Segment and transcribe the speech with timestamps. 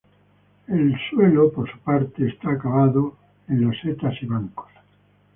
[0.67, 3.17] El suelo por su parte está acabado
[3.47, 4.65] en losetas y bancos.